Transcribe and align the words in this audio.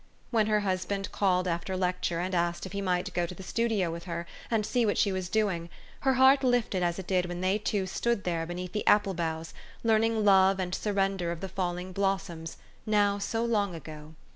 When 0.31 0.47
her 0.47 0.61
husband 0.61 1.11
called 1.11 1.47
after 1.47 1.77
lecture, 1.77 2.19
and 2.19 2.33
asked 2.33 2.65
if 2.65 2.71
he 2.71 2.81
might 2.81 3.13
go 3.13 3.27
to 3.27 3.35
the 3.35 3.43
studio 3.43 3.91
with 3.91 4.05
her, 4.05 4.25
and 4.49 4.65
see 4.65 4.83
what 4.83 4.97
she 4.97 5.11
was 5.11 5.29
doing, 5.29 5.69
her 5.99 6.13
heart 6.15 6.43
lifted 6.43 6.81
as 6.81 6.97
it 6.97 7.05
did 7.05 7.27
when 7.27 7.41
they 7.41 7.59
two 7.59 7.85
stood 7.85 8.23
there 8.23 8.47
be 8.47 8.55
neath 8.55 8.71
the 8.71 8.87
apple 8.87 9.13
boughs, 9.13 9.53
learning 9.83 10.25
love 10.25 10.59
and 10.59 10.73
surrender 10.73 11.31
of 11.31 11.39
the 11.39 11.47
falling 11.49 11.91
blossoms, 11.91 12.57
now 12.87 13.19
so 13.19 13.45
long 13.45 13.75
ago. 13.75 14.15